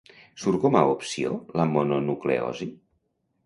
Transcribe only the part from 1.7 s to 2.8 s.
mononucleosi?